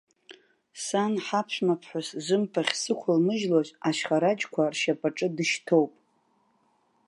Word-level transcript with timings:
Сан, 0.83 1.13
ҳаԥшәмаԥҳәыс 1.25 2.07
зымԥахь 2.25 2.73
сықәылмыжьлоз 2.81 3.69
ашьхараџьқәа 3.87 4.63
ршьапаҿы 4.71 5.27
дышьҭоуп. 5.35 5.91